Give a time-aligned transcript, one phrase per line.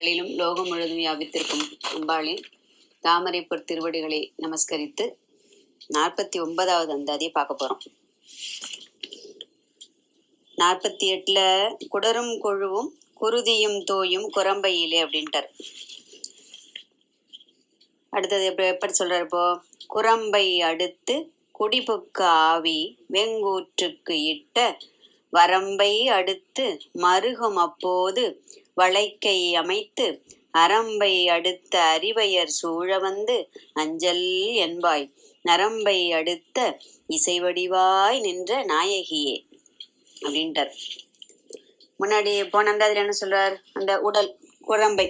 [0.00, 1.64] களிலும் லோகம் முழுதும் வியாபித்திருக்கும்
[1.94, 2.42] அம்பாளின்
[3.04, 5.04] தாமரைப்பொற் திருவடிகளை நமஸ்கரித்து
[5.94, 7.82] நாற்பத்தி ஒன்பதாவது அந்தாதியை பார்க்க போறோம்.
[10.58, 11.40] நாற்பத்தி எட்டுல
[11.94, 12.90] குடரும் கொழுவும்
[13.20, 15.48] குருதியும் தோயும் குரம்பையிலே அப்படின்ட்டார்.
[18.12, 19.44] அடுத்தது எப்படி எப்படி சொல்றாரு இப்போ?
[19.86, 21.16] குரம்பை அடுத்து
[21.60, 22.78] குடிபுக்க ஆவி
[23.12, 24.78] வெங்கூற்றுக்கு இட்ட
[25.32, 28.22] வரம்பை அடுத்து மருகும் அப்போது
[28.78, 30.06] வளைக்கை அமைத்து
[30.54, 33.36] அரம்பை அடுத்த அறிவையர் சூழ வந்து
[33.74, 34.26] அஞ்சல்
[34.66, 35.06] என்பாய்.
[35.44, 36.58] நரம்பை அடுத்த
[37.08, 39.36] இசைவடிவாய் நின்ற நாயகியே
[40.16, 40.72] அப்படின்ட்டார்
[42.00, 43.54] முன்னாடி போன அந்தாதில் என்ன சொல்றார்?
[43.72, 44.30] அந்த உடல்
[44.68, 45.06] குரம்பை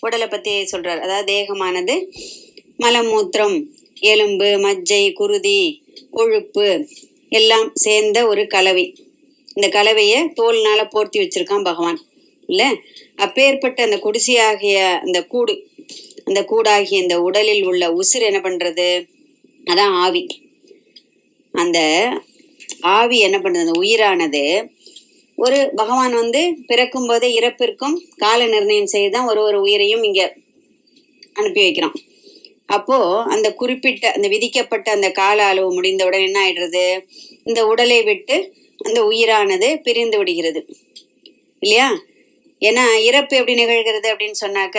[0.00, 1.00] உடலை பத்தி சொல்றார்.
[1.00, 1.94] அதாவது தேகமானது
[2.78, 3.56] மலமூத்திரம்
[4.12, 5.58] எலும்பு மஜ்ஜை குருதி
[6.16, 6.66] கொழுப்பு
[7.32, 8.84] எல்லாம் சேர்ந்த ஒரு கலவை.
[9.54, 12.00] இந்த கலவையை தோல்னால போர்த்தி வச்சிருக்கான் பகவான்.
[12.46, 12.62] இல்ல?
[13.16, 15.66] அப்பேற்பட்ட அந்த குடிசையாகிய அந்த கூடு
[16.24, 19.06] அந்த கூடாகிய இந்த உடலில் உள்ள உசுர் என்ன பண்றது?
[19.64, 20.26] அதான் ஆவி.
[21.52, 21.78] அந்த
[22.80, 23.64] ஆவி என்ன பண்றது?
[23.64, 24.72] அந்த உயிரானது
[25.36, 30.36] ஒரு பகவான் வந்து பிறக்கும் போதே இறப்பிற்கும் கால நிர்ணயம் செய்து தான் ஒரு ஒரு உயிரையும் இங்க
[31.32, 31.94] அனுப்பி வைக்கிறான்.
[32.66, 37.04] அப்போ அந்த குறிப்பிட்ட அந்த விதிக்கப்பட்ட அந்த கால அளவு முடிந்தவுடன் என்ன ஆயிடுறது?
[37.44, 40.66] இந்த உடலை விட்டு அந்த உயிரானது பிரிந்து விடுகிறது.
[41.60, 41.88] இல்லையா?
[42.64, 44.78] ஏன்னா இறப்பு எப்படி நிகழ்கிறது அப்படின்னு சொன்னாக்க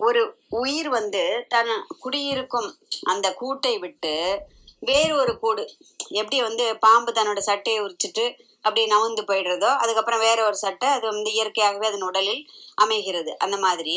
[0.00, 0.22] ஒரு
[0.56, 2.68] உயிர் வந்து தன் குடியிருக்கும்
[3.02, 4.14] அந்த கூட்டை விட்டு
[4.82, 5.62] வேறு ஒரு கூடு
[6.12, 8.24] எப்படி வந்து பாம்பு தன்னோட சட்டையை உரிச்சிட்டு
[8.62, 12.42] அப்படியே நவுந்து போயிடுறதோ அதுக்கப்புறம் வேற ஒரு சட்டை அது வந்து இயற்கையாகவே அதன் உடலில்
[12.74, 13.32] அமைகிறது.
[13.38, 13.96] அந்த மாதிரி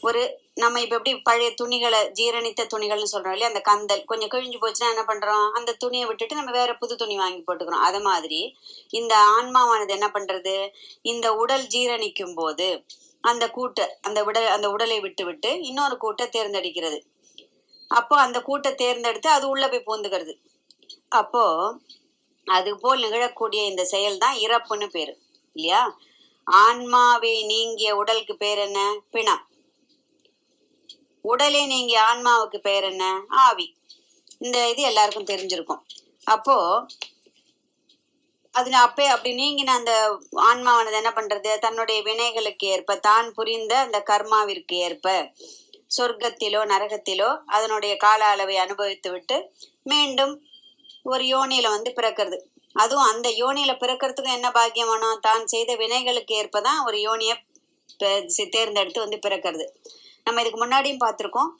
[0.00, 3.46] ஒரு நம்ம இப்ப எப்படி பழைய துணிகளை ஜீரணித்த துணிகள்னு சொல்றோம் இல்லையா?
[3.46, 5.50] அந்த கந்தல் கொஞ்சம் கிழிஞ்சு போச்சுன்னா என்ன பண்றோம்?
[5.50, 7.86] அந்த துணியை விட்டுட்டு நம்ம வேற புது துணி வாங்கி போட்டுக்கிறோம்.
[7.88, 8.56] அது மாதிரி
[8.90, 10.68] இந்த ஆன்மாவானது என்ன பண்றது?
[11.02, 12.84] இந்த உடல் ஜீரணிக்கும் போது
[13.20, 16.98] அந்த கூட்டை அந்த உடல் அந்த உடலை விட்டு விட்டு இன்னொரு கூட்டை தேர்ந்தெடுக்கிறது.
[17.88, 20.34] அப்போ அந்த கூட்டை தேர்ந்தெடுத்து அது உள்ள போய் பூந்துக்கிறது.
[21.08, 21.76] அப்போ
[22.44, 25.18] அது போல் நிகழக்கூடிய இந்த செயல் தான் இறப்புன்னு பேரு
[25.52, 25.98] இல்லையா?
[26.46, 29.00] ஆன்மாவை நீங்கிய உடலுக்கு பேர் என்ன?
[29.10, 29.47] பிணம்.
[31.24, 33.04] உடலே நீங்க ஆன்மாவுக்கு பெயர் என்ன?
[33.46, 33.66] ஆவி.
[34.40, 35.82] இந்த இது எல்லாருக்கும் தெரிஞ்சிருக்கும்.
[36.26, 36.56] அப்போ
[38.54, 39.92] அது அப்பே அப்படி நீங்கின அந்த
[40.50, 41.50] ஆன்மாவானது என்ன பண்றது?
[41.58, 45.06] தன்னுடைய வினைகளுக்கு ஏற்ப தான் புரிந்த அந்த கர்மாவிற்கு ஏற்ப
[45.96, 49.36] சொர்க்கத்திலோ நரகத்திலோ அதனுடைய கால அளவை அனுபவித்து விட்டு
[49.82, 50.34] மீண்டும்
[51.04, 52.38] ஒரு யோனியில வந்து பிறக்கிறது.
[52.76, 57.34] அதுவும் அந்த யோனியில பிறக்கிறதுக்கும் என்ன பாக்கியம் வேணும் தான் செய்த வினைகளுக்கு ஏற்பதான் ஒரு யோனிய
[58.54, 59.66] தேர்ந்தெடுத்து வந்து பிறக்கிறது.
[60.28, 61.50] நம்ம இதுக்கு முன்னாடியும் பார்த்திருக்கோம்.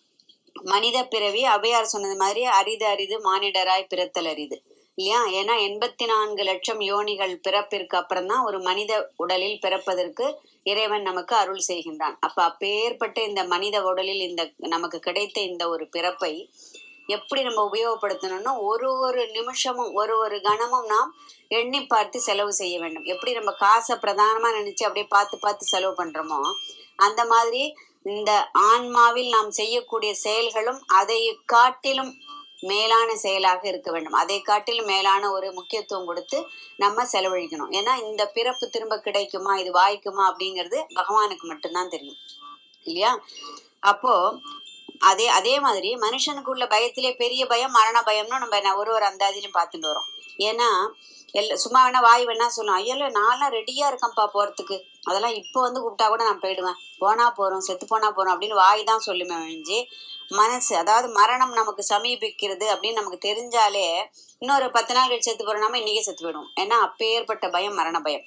[0.57, 4.57] மனித பிறவி அவையார் சொன்னது மாதிரி அரிது அரிது மானிடராய் பிறத்தல் அரிது.
[4.99, 5.19] இல்லையா?
[5.39, 10.27] ஏன்னா எண்பத்தி நான்கு லட்சம் யோனிகள் பிறப்பிற்கு அப்புறம் தான் ஒரு மனித உடலில் பிறப்பதற்கு
[10.63, 12.17] இறைவன் நமக்கு அருள் செய்கின்றான்.
[12.27, 16.33] அப்ப அப்பேற்பட்ட இந்த மனித உடலில் இந்த நமக்கு கிடைத்த இந்த ஒரு பிறப்பை
[17.09, 21.13] எப்படி நம்ம உபயோகப்படுத்தணும்னா ஒரு ஒரு நிமிஷமும் ஒரு ஒரு கணமும் நாம்
[21.59, 23.07] எண்ணி பார்த்து செலவு செய்ய வேண்டும்.
[23.13, 26.41] எப்படி நம்ம காசை பிரதானமா நினைச்சு அப்படியே பார்த்து பார்த்து செலவு பண்றோமோ
[27.07, 27.63] அந்த மாதிரி
[28.05, 32.13] இந்த ஆன்மாவில் நாம் செய்யக்கூடிய செயல்களும் அதை காட்டிலும்
[32.61, 34.13] மேலான செயலாக இருக்க வேண்டும்.
[34.13, 37.71] அதை காட்டிலும் மேலான ஒரு முக்கியத்துவம் கொடுத்து நம்ம செலவழிக்கணும்.
[37.71, 42.19] ஏன்னா இந்த பிறப்பு திரும்ப கிடைக்குமா இது வாய்க்குமா அப்படிங்கிறது பகவானுக்கு மட்டும்தான் தெரியும்.
[42.83, 43.19] இல்லையா?
[43.81, 44.41] அப்போ
[44.99, 49.91] அதே அதே மாதிரி மனுஷனுக்கு உள்ள பயத்திலே பெரிய பயம் மரண பயம்னு நம்ம ஒரு ஒரு அந்தாதிலையும் பார்த்துட்டு
[49.91, 50.69] வரோம் ஏன்னா
[51.35, 54.77] எல்ல சும்மா வேணா வாய் வேணா சொல்லும் ஐயோ நான்லாம் ரெடியா இருக்கேன்ப்பா போறதுக்கு.
[55.09, 56.79] அதெல்லாம் இப்போ வந்து கூப்பிட்டா கூட நான் போயிடுவேன்.
[56.99, 59.79] போனா போறோம் செத்து போனா போறோம் அப்படின்னு வாய் தான் சொல்லுமே வழிஞ்சு
[60.31, 63.87] மனசு அதாவது மரணம் நமக்கு சமீபிக்கிறது அப்படின்னு நமக்கு தெரிஞ்சாலே
[64.43, 68.27] இன்னொரு பத்து நாள் கழிச்சு செத்து போறோம் நம்ம இன்னைக்கே செத்து போயிடும் ஏன்னா அப்பேற்பட்ட பயம் மரண பயம்.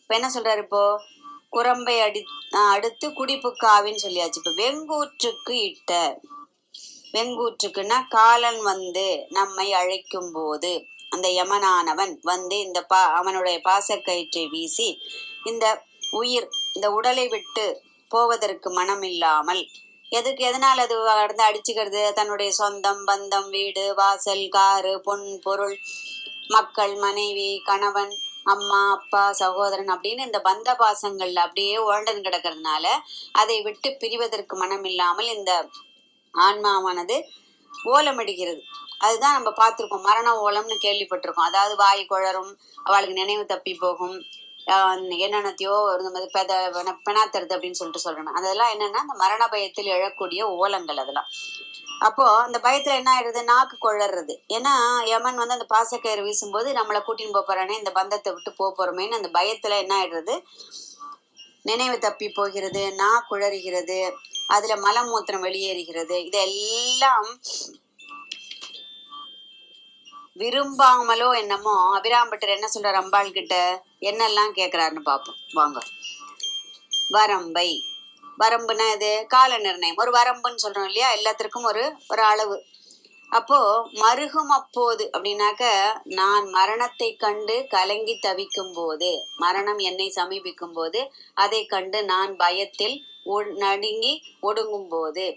[0.00, 0.84] இப்ப என்ன சொல்றாரு இப்போ?
[1.50, 2.20] குரம்பை அடி
[2.72, 4.40] அடுத்து குடிப்புக்காவின்னு சொல்லியாச்சு.
[4.42, 5.92] இப்ப வெங்கூற்றுக்கு இட்ட
[7.14, 10.72] வெங்கூற்றுக்குன்னா காலன் வந்து நம்மை அழைக்கும் போது
[11.10, 14.88] அந்த யமனானவன் வந்து இந்த பா அவனுடைய பாசக்கயிற்றை வீசி
[15.44, 15.64] இந்த
[16.12, 17.66] உயிர் இந்த உடலை விட்டு
[18.10, 19.62] போவதற்கு மனம் இல்லாமல்
[20.12, 22.12] எதுக்கு எதனால் அது கடந்து அடிச்சுக்கிறது?
[22.12, 25.76] தன்னுடைய சொந்தம் பந்தம் வீடு வாசல் காரு பொன் பொருள்
[26.48, 28.12] மக்கள் மனைவி கணவன்
[28.44, 32.86] அம்மா அப்பா சகோதரன் அப்படின்னு இந்த பந்த பாசங்கள் அப்படியே உழண்டன் கிடக்கிறதுனால
[33.32, 35.52] அதை விட்டு பிரிவதற்கு மனம் இல்லாமல் இந்த
[36.46, 37.16] ஆன்மாவானது
[37.94, 38.62] ஓலமடிக்கிறது
[39.04, 41.48] அதுதான் நம்ம பார்த்துருக்கோம் மரண ஓலம்னு கேள்விப்பட்டிருக்கோம்.
[41.50, 42.52] அதாவது வாய் குழரும்
[42.86, 44.16] அவளுக்கு நினைவு தப்பி போகும்.
[45.24, 46.52] என்னென்னத்தையோ இந்த மாதிரி பெத
[47.08, 51.28] பெணாத்தருது அப்படின்னு சொல்லிட்டு சொல்றேன் அதெல்லாம் என்னன்னா அந்த மரண பயத்தில் எழக்கூடிய ஓலங்கள் அதெல்லாம்.
[52.06, 53.42] அப்போ அந்த பயத்துல என்ன ஆயிடுது?
[53.50, 54.72] நாக்கு கொள்ளறது ஏன்னா
[55.12, 59.94] யமன் வந்து அந்த பாசக்கயிறு வீசும்போது நம்மளை கூட்டின்னு போறானே இந்த பந்தத்தை விட்டு போறோமேன்னு அந்த பயத்துல என்ன
[60.00, 60.36] ஆயிடுறது?
[61.64, 64.12] நினைவு தப்பி போகிறது நா குழறுகிறது
[64.48, 66.24] அதுல மலமூத்திரம் வெளியேறுகிறது.
[66.24, 67.28] இதெல்லாம்
[70.38, 73.82] விரும்பாமலோ என்னமோ அபிராம்பட்டர் என்ன சொல்றார் அம்பாள் கிட்ட?
[74.00, 75.80] என்னெல்லாம் கேக்குறாருன்னு பார்ப்போம் வாங்க.
[77.08, 77.68] வரம்பை.
[78.38, 79.96] வரம்புனா இது கால நிர்ணயம்.
[79.96, 81.10] ஒரு வரம்புன்னு சொல்றோம் இல்லையா?
[81.10, 82.56] எல்லாத்திற்கும் ஒரு ஒரு அளவு.
[83.28, 85.64] அப்போ மருகும் அப்போது அப்படின்னாக்க
[86.04, 93.42] நான் மரணத்தை கண்டு கலங்கி தவிக்கும் போது மரணம் என்னை சமீபிக்கும் போது அதை கண்டு நான் பயத்தில் ஒ-
[93.42, 95.36] நடுங்கி ஒடுங்கும் போது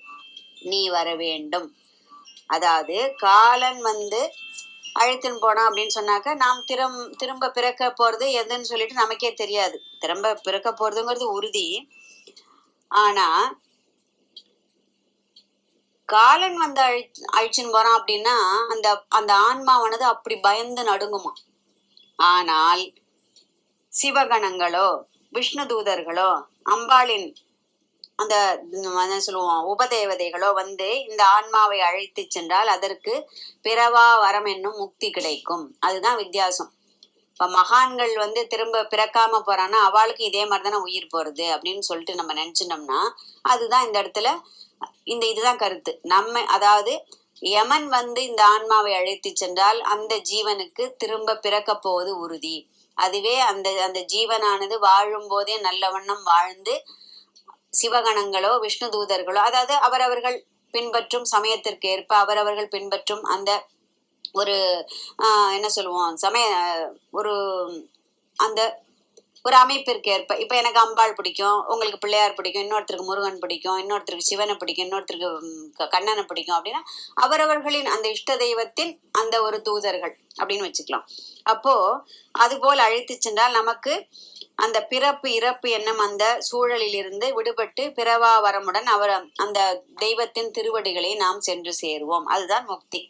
[0.61, 1.75] நீ வர வேண்டும்.
[2.47, 4.33] அதாவது காலன் வந்து
[4.99, 9.81] அழைத்துன்னு போனான் அப்படின்னு சொன்னாக்க நாம் திரும் திரும்ப பிறக்க போறது எதுன்னு சொல்லிட்டு நமக்கே தெரியாது.
[9.99, 11.87] திரும்ப பிறக்க போறதுங்கிறது உறுதி.
[12.87, 13.59] ஆனா
[16.09, 17.01] காலன் வந்து அழி
[17.37, 18.35] அழிச்சுன்னு போறான் அப்படின்னா
[18.67, 21.33] அந்த அந்த ஆன்மாவானது அப்படி பயந்து நடுங்குமா?
[22.29, 22.83] ஆனால்
[23.93, 24.87] சிவகணங்களோ
[25.33, 26.29] விஷ்ணு தூதர்களோ
[26.69, 27.27] அம்பாளின்
[28.15, 28.35] அந்த
[29.03, 33.13] என்ன சொல்லுவோம் உபதேவதைகளோ வந்து இந்த ஆன்மாவை அழைத்து சென்றால் அதற்கு
[33.63, 35.65] பிறவா வரம் என்னும் முக்தி கிடைக்கும்.
[35.79, 36.71] அதுதான் வித்தியாசம்.
[37.31, 42.33] இப்ப மகான்கள் வந்து திரும்ப பிறக்காம போறான்னா அவளுக்கு இதே மாதிரி தானே உயிர் போறது அப்படின்னு சொல்லிட்டு நம்ம
[42.33, 43.01] நினைச்சிட்டோம்னா
[43.45, 44.29] அதுதான் இந்த இடத்துல
[45.03, 45.91] இந்த இதுதான் கருத்து.
[46.05, 46.93] நம்ம அதாவது
[47.47, 52.57] யமன் வந்து இந்த ஆன்மாவை அழைத்து சென்றால் அந்த ஜீவனுக்கு திரும்ப பிறக்க போவது உறுதி.
[52.97, 56.75] அதுவே அந்த அந்த ஜீவனானது வாழும் போதே நல்ல வண்ணம் வாழ்ந்து
[57.73, 60.37] சிவகணங்களோ விஷ்ணு தூதர்களோ அதாவது அவரவர்கள்
[60.73, 63.51] பின்பற்றும் சமயத்திற்கு ஏற்ப அவரவர்கள் பின்பற்றும் அந்த
[64.33, 64.55] ஒரு
[65.55, 66.47] என்ன சொல்லுவோம் சமய
[67.11, 67.33] ஒரு
[68.39, 68.61] அந்த
[69.47, 74.55] ஒரு அமைப்பிற்கு ஏற்ப இப்ப எனக்கு அம்பாள் பிடிக்கும் உங்களுக்கு பிள்ளையார் பிடிக்கும் இன்னொருத்தருக்கு முருகன் பிடிக்கும் இன்னொருத்தருக்கு சிவனை
[74.55, 76.81] பிடிக்கும் இன்னொருத்தருக்கு கண்ணனை பிடிக்கும் அப்படின்னா
[77.13, 81.05] அவரவர்களின் அந்த இஷ்ட தெய்வத்தின் அந்த ஒரு தூதர்கள் அப்படின்னு வச்சுக்கலாம்.
[81.43, 81.75] அப்போ
[82.31, 83.93] அதுபோல் அழைத்து சென்றால் நமக்கு
[84.55, 89.59] அந்த பிறப்பு இறப்பு என்னும் அந்த சூழலில் இருந்து விடுபட்டு பிறவா வரமுடன் அவர் அந்த
[89.95, 92.25] தெய்வத்தின் திருவடிகளை நாம் சென்று சேருவோம்.
[92.35, 93.01] அதுதான் முக்தி.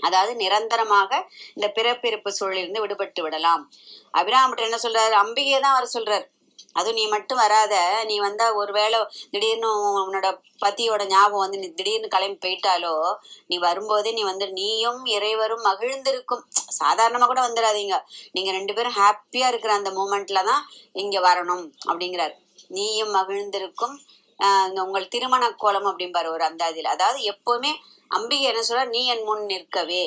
[0.00, 3.72] அதாவது நிரந்தரமாக இந்த பிறப்பிறப்பு சூழலிருந்து விடுபட்டு விடலாம்.
[4.10, 5.14] அபிராமட்டர் என்ன சொல்றாரு?
[5.24, 6.26] அம்பிகையை தான் வர சொல்றார்.
[6.72, 8.04] அதுவும் நீ மட்டும் வராத.
[8.04, 9.68] நீ வந்தா ஒருவேளை திடீர்னு
[9.98, 13.14] உன்னோட பத்தியோட ஞாபகம் வந்து நீ திடீர்னு கிளம்பி போயிட்டாலோ
[13.46, 16.44] நீ வரும்போதே நீ வந்து நீயும் இறைவரும் மகிழ்ந்திருக்கும்.
[16.84, 17.98] சாதாரணமா கூட வந்துடாதீங்க.
[18.32, 22.34] நீங்க ரெண்டு பேரும் ஹாப்பியா இருக்கிற அந்த மூமெண்ட்ல தான் இங்க வரணும் அப்படிங்கிறார்.
[22.68, 23.98] நீயும் மகிழ்ந்திருக்கும்.
[24.38, 26.86] ஆஹ் இந்த உங்கள் திருமண கோலம் அப்படிம்பாரு ஒரு அந்தாதியில்.
[26.86, 27.72] அதாவது எப்பவுமே
[28.10, 30.04] அம்பிகை என்ன சொல்ற நீ என் முன் நிற்கவே.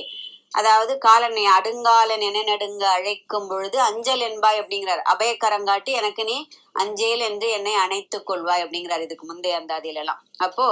[0.52, 5.02] அதாவது காலனை அடுங்காலன் என நடுங்க அழைக்கும் பொழுது அஞ்சல் என்பாய் அப்படிங்கிறார்.
[5.14, 6.38] அபயக்கரங்காட்டி எனக்கு நீ
[6.74, 10.68] அஞ்சேல் என்று என்னை அணைத்துக் கொள்வாய் அப்படிங்கிறார் இதுக்கு முந்தைய அந்த எல்லாம் அப்போ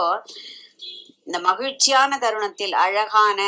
[1.25, 3.39] இந்த மகிழ்ச்சியான தருணத்தில் அழகான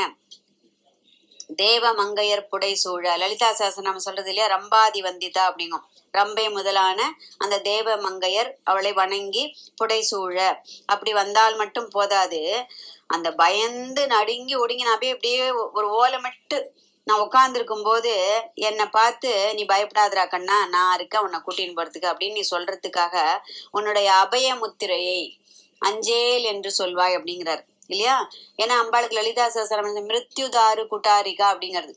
[1.55, 4.47] தேவ மங்கையர் புடை சூழ லலிதா சாசனம் நம்ம சொல்றது இல்லையா?
[4.55, 5.85] ரம்பாதி வந்திதா அப்படிங்கும்.
[6.13, 7.00] ரம்பை முதலான
[7.38, 10.63] அந்த தேவ மங்கையர் அவளை வணங்கி புடை சூழ.
[10.85, 12.65] அப்படி வந்தால் மட்டும் போதாது.
[13.07, 16.59] அந்த பயந்து நடுங்கி ஒடுங்கி நான் அப்படியே அப்படியே ஒரு ஓலமிட்டு
[17.07, 18.11] நான் உட்கார்ந்துருக்கும் போது
[18.53, 23.25] என்னை பார்த்து நீ பயப்படாதரா கண்ணா நான் இருக்கேன் உன்னை கூட்டின்னு போறதுக்கு அப்படின்னு நீ சொல்றதுக்காக
[23.71, 25.39] உன்னுடைய அபய முத்திரையை
[25.81, 27.63] அஞ்சேல் என்று சொல்வாய் அப்படிங்கிறார்.
[27.88, 28.30] இல்லையா?
[28.57, 31.94] ஏன்னா அம்பாளுக்கு லலிதா சகஸ்ரநாமம் மிருத்யுதாரு குட்டாரிகா அப்படிங்கிறது.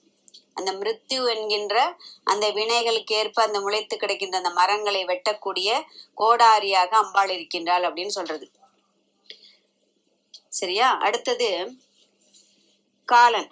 [0.55, 5.83] அந்த மிருத்யு என்கின்ற அந்த வினைகளுக்கு ஏற்ப அந்த முளைத்து கிடைக்கின்ற அந்த மரங்களை வெட்டக்கூடிய
[6.17, 8.51] கோடாரியாக அம்பாள் இருக்கின்றாள் அப்படின்னு சொல்றது.
[10.49, 10.99] சரியா?
[10.99, 11.77] அடுத்தது
[13.05, 13.51] காலன்.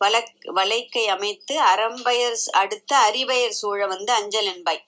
[0.00, 4.84] வலக் வலைக்கை அமைத்து அறம்பயர் அடுத்த அரிபெயர் சூழ வந்து அஞ்சல் என்பாய்.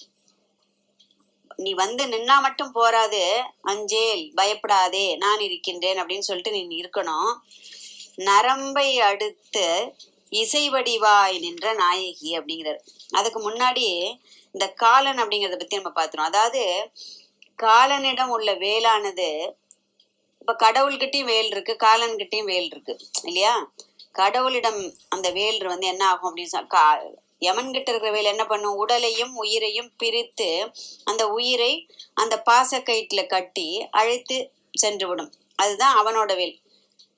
[1.56, 7.34] நீ வந்து நின்னா மட்டும் போராது அஞ்சேல் பயப்படாதே நான் இருக்கின்றேன் அப்படின்னு சொல்லிட்டு நீ இருக்கணும்
[8.16, 9.94] நரம்பை அடுத்து
[10.28, 12.78] இசை வடிவாய் நின்ற நாயகி அப்படிங்கிறார்.
[13.10, 14.14] அதுக்கு முன்னாடி
[14.52, 16.90] இந்த காலன் அப்படிங்கறத பத்தி நம்ம பார்த்துறோம் அதாவது
[17.62, 19.54] காலனிடம் உள்ள வேலானது
[20.40, 23.72] இப்ப கடவுள்கிட்டயும் வேல் இருக்கு காலன்கிட்டயும் வேல் இருக்கு இல்லையா?
[24.14, 28.78] கடவுளிடம் அந்த வேல் வந்து என்ன ஆகும் அப்படின்னு கா- யமன் கிட்ட இருக்கிற வேல் என்ன பண்ணும்?
[28.82, 30.48] உடலையும் உயிரையும் பிரித்து
[31.04, 31.72] அந்த உயிரை
[32.14, 33.68] அந்த பாசக்கயிற்றுல கட்டி
[34.00, 34.36] அழைத்து
[34.74, 36.54] சென்று விடும் அதுதான் அவனோட வேல்.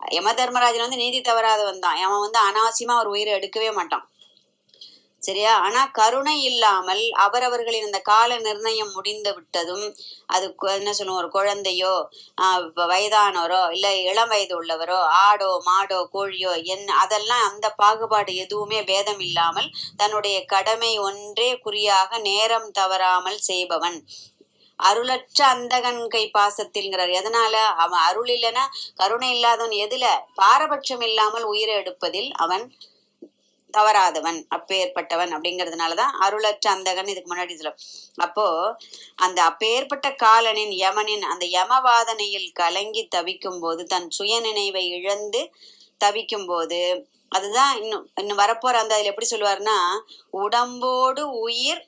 [0.01, 1.99] யம தர்மராஜன் வந்து நீதி தவறாதவன் தான்.
[2.07, 4.05] அவன் வந்து அனாவசியமா ஒரு உயிரை எடுக்கவே மாட்டான்.
[5.25, 5.53] சரியா?
[5.61, 9.85] ஆனா கருணை இல்லாமல் அவரவர்களின் அந்த கால நிர்ணயம் முடிந்து விட்டதும்
[10.29, 11.93] அது என்ன சொல்லுவோம் ஒரு குழந்தையோ
[12.77, 19.21] வ- வயதானோரோ இல்ல இளம் வயது உள்ளவரோ ஆடோ மாடோ கோழியோ என்ன அதெல்லாம் அந்த பாகுபாடு எதுவுமே பேதம்
[19.21, 21.93] இல்லாமல் தன்னுடைய கடமை ஒன்றே குறியாக
[22.25, 23.99] நேரம் தவறாமல் செய்பவன்.
[24.79, 27.13] அருளற்ற அந்தகன் கை பாசத்தில்ங்கிறார்.
[27.19, 27.55] எதனால?
[27.77, 28.65] அவன் அருள் இல்லைன்னா
[28.95, 30.07] கருணை இல்லாதவன் எதுல?
[30.35, 32.65] பாரபட்சம் இல்லாமல் உயிரை எடுப்பதில் அவன்
[33.75, 37.73] தவறாதவன் அப்பேற்பட்டவன் அப்படிங்கிறதுனாலதான் அருளற்ற அந்தகன் இதுக்கு முன்னாடி சொல்ல
[38.19, 38.47] அப்போ
[39.19, 45.43] அந்த அப்பேற்பட்ட காலனின் யமனின் அந்த யமவாதனையில் கலங்கி தவிக்கும் போது தன் சுய நினைவை இழந்து
[46.01, 46.81] தவிக்கும் போது
[47.33, 49.79] அதுதான் இன்னும் இன்னும் வரப்போற அந்த அதுல எப்படி சொல்லுவாருன்னா
[50.35, 51.83] உடம்போடு உயிர்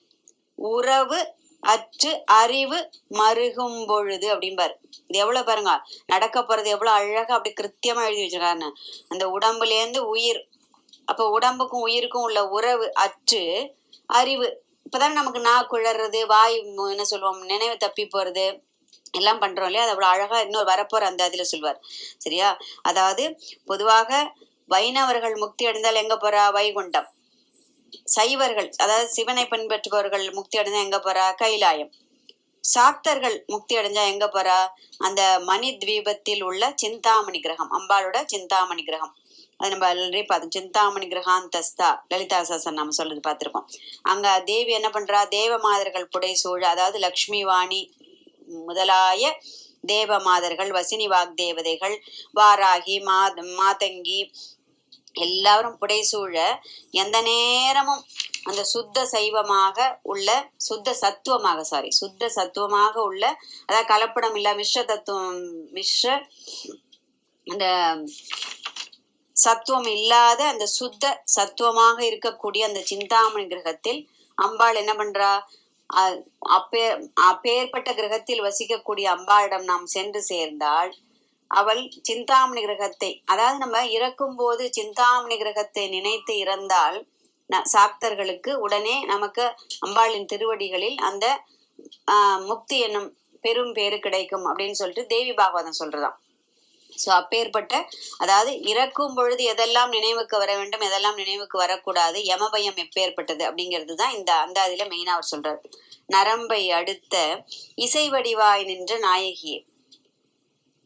[0.58, 1.18] உறவு
[1.62, 2.78] அற்று அறிவு
[3.18, 4.74] மருகும் பொழுது அப்படிம்பாரு.
[5.08, 5.72] இது எவ்வளவு பாருங்க
[6.06, 8.68] நடக்க போறது எவ்வளவு அழகா அப்படி கிருத்தியமா எழுதி வச்சிருக்காருன்னு.
[9.08, 10.40] அந்த உடம்புல இருந்து உயிர்
[11.06, 13.42] அப்ப உடம்புக்கும் உயிருக்கும் உள்ள உறவு அற்று
[14.06, 14.48] அறிவு.
[14.86, 16.56] இப்பதான் நமக்கு நா குழறது வாய்
[16.90, 18.44] என்ன சொல்லுவோம் நினைவு தப்பி போறது
[19.10, 19.82] எல்லாம் பண்றோம் இல்லையா?
[19.82, 21.78] அது அவ்வளவு அழகா இன்னொரு வரப்போற அந்த அதுல சொல்வார்.
[22.18, 22.48] சரியா?
[22.82, 23.24] அதாவது
[23.64, 24.10] பொதுவாக
[24.68, 26.52] வைணவர்கள் முக்தி அடைந்தால் எங்க போறா?
[26.52, 27.08] வைகுண்டம்.
[28.04, 31.34] சைவர்கள் அதாவது சிவனை பின்பற்றுபவர்கள் முக்தி அடைந்தா எங்க போறா?
[31.34, 31.92] கைலாயம்.
[32.64, 34.58] சாக்தர்கள் முக்தி அடைஞ்சா எங்க போறா?
[34.98, 39.14] அந்த மணி தீபத்தில் உள்ள சிந்தாமணி கிரகம் அம்பாளோட சிந்தாமணி கிரகம்.
[39.60, 43.66] அது நம்ம ஆல்ரெடி பார்த்தோம் சிந்தாமணி கிரகாந்தஸ்தா லலிதா சாசன் நம்ம சொல்றது பார்த்திருக்கோம்
[44.04, 45.20] அங்க தேவி என்ன பண்றா?
[45.30, 47.80] தேவ மாதர்கள் புடை சூழ அதாவது லக்ஷ்மி வாணி
[48.66, 49.30] முதலாய
[49.86, 51.96] தேவ மாதர்கள் வசினி வாக் தேவதைகள்
[52.36, 54.20] வாராகி மாத மாதங்கி
[55.22, 56.34] எல்லாரும் புடைசூழ
[56.94, 58.02] எந்த நேரமும்
[58.46, 60.28] அந்த சுத்த சைவமாக உள்ள
[60.66, 63.24] சுத்த சத்துவமாக சாரி சுத்த சத்துவமாக உள்ள
[63.68, 65.40] அதாவது கலப்படம் இல்ல மிஸ்ர தத்துவம்
[65.74, 66.12] மிஸ்ர
[67.46, 67.64] அந்த
[69.46, 71.04] சத்துவம் இல்லாத அந்த சுத்த
[71.36, 74.00] சத்துவமாக இருக்கக்கூடிய அந்த சிந்தாமணி கிரகத்தில்
[74.38, 75.30] அம்பாள் என்ன பண்றா?
[75.90, 76.84] அ- அப்பே
[77.26, 80.90] அப்பேற்பட்ட கிரகத்தில் வசிக்கக்கூடிய அம்பாளிடம் நாம் சென்று சேர்ந்தால்
[81.50, 86.96] அவள் சிந்தாமணி கிரகத்தை அதாவது நம்ம இறக்கும் போது சிந்தாமணி கிரகத்தை நினைத்து இறந்தால்
[87.50, 89.44] ந- சாக்தர்களுக்கு உடனே நமக்கு
[89.86, 91.26] அம்பாளின் திருவடிகளில் அந்த
[92.46, 93.08] முக்தி என்னும்
[93.44, 96.16] பெரும் பேரு கிடைக்கும் அப்படின்னு சொல்லிட்டு தேவி பாகவதம் சொல்றதாம்.
[97.04, 97.74] சோ அப்பேற்பட்ட
[98.18, 104.32] அதாவது இறக்கும் பொழுது எதெல்லாம் நினைவுக்கு வர வேண்டும் எதெல்லாம் நினைவுக்கு வரக்கூடாது யமபயம் எப்பேற்பட்டது அப்படிங்கிறது தான் இந்த
[104.34, 105.60] அந்த அதில் மெயினா அவர் சொல்றாரு.
[106.06, 107.14] நரம்பை அடுத்த
[107.74, 109.58] இசை வடிவாய் நின்ற நாயகியே.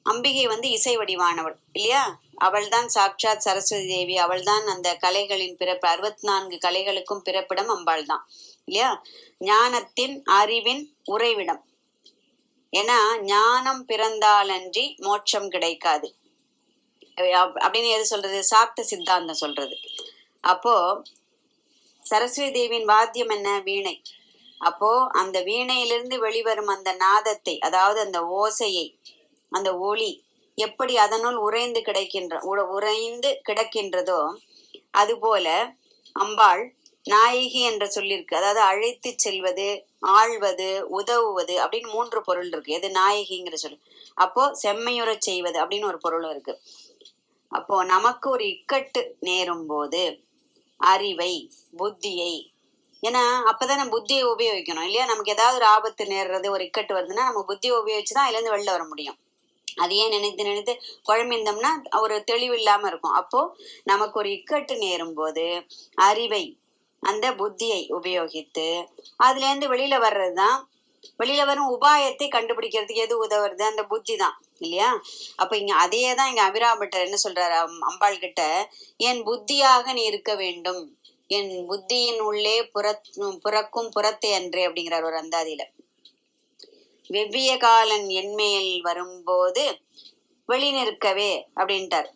[0.07, 2.03] அம்பிகை வந்து இசை வடிவானவள் இல்லையா?
[2.39, 8.25] அவள்தான் சாட்சாத் சரஸ்வதி தேவி அவள்தான் அந்த கலைகளின் பிறப்பு அறுபத்தி நான்கு கலைகளுக்கும் பிறப்பிடம் அம்பாள் தான்
[8.69, 8.91] இல்லையா?
[9.41, 11.61] ஞானத்தின் அறிவின் உறைவிடம்.
[12.73, 16.09] ஏன்னா ஞானம் பிறந்தாலன்றி மோட்சம் கிடைக்காது.
[17.65, 18.39] அப்படின்னு எது சொல்றது?
[18.51, 19.77] சாப்த சித்தாந்தம் சொல்றது.
[20.45, 20.75] அப்போ
[22.07, 23.49] சரஸ்வதி தேவியின் வாத்தியம் என்ன?
[23.61, 23.97] வீணை.
[24.61, 28.87] அப்போ அந்த வீணையிலிருந்து வெளிவரும் அந்த நாதத்தை அதாவது அந்த ஓசையை
[29.53, 30.11] அந்த ஒளி
[30.59, 32.35] எப்படி அதனுள் உறைந்து கிடைக்கின்ற
[32.77, 34.21] உறைந்து கிடக்கின்றதோ
[34.91, 35.47] அதுபோல
[36.17, 36.63] அம்பாள்
[37.07, 38.35] நாயகி என்று சொல்லியிருக்கு.
[38.35, 39.69] அதாவது அழைத்து செல்வது
[40.03, 42.73] ஆழ்வது உதவுவது அப்படின்னு மூன்று பொருள் இருக்கு.
[42.73, 42.89] எது?
[42.89, 43.79] நாயகிங்கிற சொல்.
[44.17, 46.55] அப்போ செம்மையுற செய்வது அப்படின்னு ஒரு பொருள் இருக்கு.
[47.53, 50.03] அப்போ நமக்கு ஒரு இக்கட்டு நேரும் போது
[50.81, 51.33] அறிவை
[51.79, 52.33] புத்தியை
[53.03, 55.05] ஏன்னா அப்பதானே புத்தியை உபயோகிக்கணும் இல்லையா?
[55.07, 58.85] நமக்கு ஏதாவது ஒரு ஆபத்து நேர்றது ஒரு இக்கட்டு வருதுன்னா நம்ம புத்தியை உபயோகிச்சுதான் அதுல இருந்து வெளில வர
[58.85, 59.19] முடியும்.
[59.75, 60.73] அதையே நினைத்து நினைத்து
[61.09, 63.13] குழம்பிருந்தோம்னா ஒரு தெளிவு இல்லாம இருக்கும்.
[63.13, 63.41] அப்போ
[63.85, 65.45] நமக்கு ஒரு இக்கட்டு நேரும் போது
[65.95, 66.43] அறிவை
[67.03, 68.69] அந்த புத்தியை உபயோகித்து
[69.17, 70.59] அதுல இருந்து வெளியில வர்றதுதான்
[71.21, 73.63] வெளியில வரும் உபாயத்தை கண்டுபிடிக்கிறதுக்கு எது உதவுறது?
[73.63, 74.89] அந்த புத்தி தான் இல்லையா?
[75.37, 77.57] அப்ப இங்க அதே தான் இங்க அபிராமட்டர் என்ன சொல்றாரு?
[77.89, 78.43] அம்பாள் கிட்ட
[79.01, 80.83] என் புத்தியாக நீ இருக்க வேண்டும்.
[81.31, 82.87] என் புத்தியின் உள்ளே புற
[83.45, 85.65] புறக்கும் புறத்தை அன்றே அப்படிங்கிறார் ஒரு அந்தாதியில.
[87.11, 89.65] வெவ்விய காலன் என்மேல் வரும்போது
[90.49, 92.09] வெளி நிற்கவே அப்படின்ட்டார்.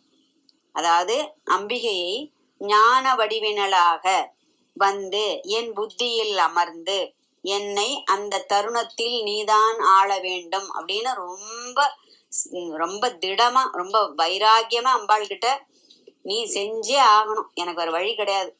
[0.75, 1.15] அதாவது
[1.57, 2.13] அம்பிகையை
[2.61, 4.05] ஞான வடிவினலாக
[4.75, 5.23] வந்து
[5.57, 6.97] என் புத்தியில் அமர்ந்து
[7.43, 11.79] என்னை அந்த தருணத்தில் நீதான் ஆள வேண்டும் அப்படின்னு ரொம்ப
[12.77, 15.47] ரொம்ப திடமா ரொம்ப வைராகியமா அம்பாள் கிட்ட
[16.21, 17.49] நீ செஞ்சே ஆகணும்.
[17.53, 18.51] எனக்கு ஒரு வழி கிடையாது.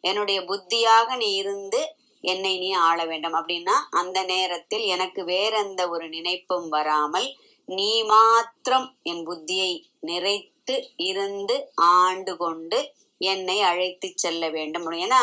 [0.00, 1.80] என்னுடைய புத்தியாக நீ இருந்து
[2.24, 3.34] என்னை நீ ஆள வேண்டும்.
[3.34, 7.28] அப்படின்னா அந்த நேரத்தில் எனக்கு வேற எந்த ஒரு நினைப்பும் வராமல்
[7.68, 9.72] நீ மாத்திரம் என் புத்தியை
[10.06, 10.76] நிறைத்து
[11.10, 11.56] இருந்து
[11.92, 12.78] ஆண்டு கொண்டு
[13.20, 14.86] என்னை அழைத்து செல்ல வேண்டும்.
[15.04, 15.22] ஏன்னா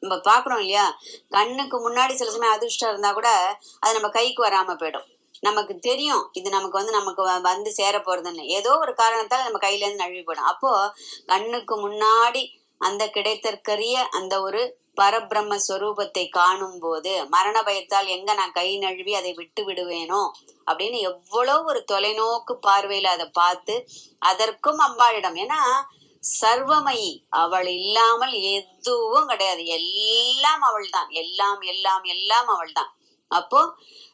[0.00, 0.98] நம்ம பாக்குறோம் இல்லையா?
[1.28, 5.18] கண்ணுக்கு முன்னாடி சில சமயம் அதிர்ஷ்டம் இருந்தா கூட அது நம்ம கைக்கு வராம போயிடும்.
[5.40, 6.28] நமக்கு தெரியும்.
[6.32, 8.44] இது நமக்கு வந்து நமக்கு வ- வந்து சேர போறதுன்னு.
[8.44, 10.36] ஏதோ ஒரு காரணத்தால் நம்ம கையில இருந்து நழுவி போயிடும்.
[10.36, 10.94] அப்போ
[11.26, 18.78] கண்ணுக்கு முன்னாடி அந்த கிடைத்தற்கரிய அந்த ஒரு பரபிரம்ம ஸ்வரூபத்தை காணும் போது மரண பயத்தால் எங்க நான் கை
[18.78, 20.30] நழுவி அதை விட்டு விடுவேனோ?
[20.66, 23.86] அப்படின்னு எவ்வளவு ஒரு தொலைநோக்கு பார்வையில அதை பார்த்து
[24.18, 25.36] அதற்கும் அம்பாளிடம்.
[25.36, 25.84] ஏன்னா
[26.22, 27.10] சர்வமயி.
[27.42, 29.62] அவள் இல்லாமல் எதுவும் கிடையாது.
[29.78, 32.90] எல்லாம் அவள் தான் எல்லாம் எல்லாம் எல்லாம் அவள் தான்
[33.30, 33.60] அப்போ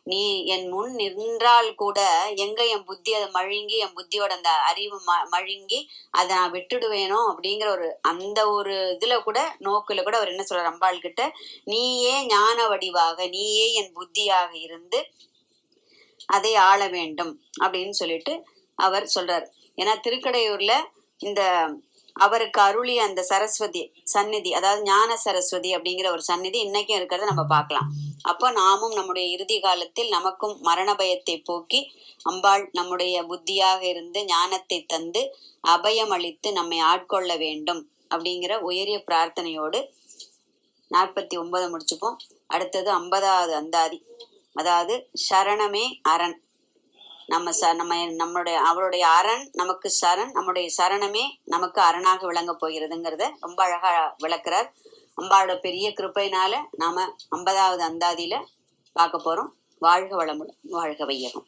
[0.06, 0.20] நீ
[0.54, 2.00] என் முன் நின்றால் கூட
[2.44, 5.78] எங்க என் புத்தி அதை மழுங்கி என் புத்தியோட அந்த அறிவு ம மழுங்கி
[6.14, 10.72] அதை நான் விட்டுடுவேனோ அப்படிங்கிற ஒரு அந்த ஒரு இதுல கூட நோக்குல கூட அவர் என்ன சொல்றாரு?
[10.72, 11.22] அம்பாள் கிட்ட
[11.72, 15.00] நீயே ஞான வடிவாக நீயே என் புத்தியாக இருந்து
[16.28, 17.32] அதை ஆள வேண்டும்.
[17.64, 18.32] அப்படின்னு சொல்லிட்டு
[18.78, 19.46] அவர் சொல்றார்.
[19.78, 20.72] ஏன்னா திருக்கடையூர்ல
[21.20, 21.42] இந்த
[22.16, 23.82] அவருக்கு அருளிய அந்த சரஸ்வதி
[24.14, 27.88] சந்நிதி அதாவது ஞான சரஸ்வதி அப்படிங்கிற ஒரு சந்நிதி இன்னைக்கும் இருக்கிறத நம்ம பார்க்கலாம்.
[28.22, 31.80] அப்போ நாமும் நம்முடைய இறுதி காலத்தில் நமக்கும் மரண பயத்தை போக்கி
[32.26, 35.22] அம்பாள் நம்முடைய புத்தியாக இருந்து ஞானத்தை தந்து
[35.64, 39.80] அபயம் அளித்து நம்மை ஆட்கொள்ள வேண்டும் அப்படிங்கிற உயரிய பிரார்த்தனையோடு
[40.90, 42.18] நாற்பத்தி ஒன்பதை முடிச்சுப்போம்.
[42.46, 43.98] அடுத்தது ஐம்பதாவது அந்தாதி
[44.56, 44.94] அதாவது
[45.26, 46.36] சரணமே அரண்.
[47.28, 53.60] நம்ம ச நம்ம நம்மளுடைய அவருடைய அரண் நமக்கு சரண் நம்முடைய சரணமே நமக்கு அரணாக விளங்க போகிறதுங்கிறத ரொம்ப
[53.64, 53.90] அழகா
[54.24, 54.68] விளக்குறார்.
[55.18, 58.36] அம்பாளோட பெரிய கிருப்பையினால நாம ஐம்பதாவது அந்தாதியில
[58.96, 59.50] பார்க்க போறோம்.
[59.82, 61.46] வாழ்க வளமுடன் வாழ்க வையகம்.